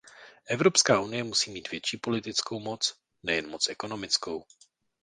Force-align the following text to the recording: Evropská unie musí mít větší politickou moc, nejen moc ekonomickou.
Evropská 0.45 0.99
unie 0.99 1.23
musí 1.23 1.51
mít 1.51 1.71
větší 1.71 1.97
politickou 1.97 2.59
moc, 2.59 2.95
nejen 3.23 3.49
moc 3.49 3.67
ekonomickou. 3.69 4.45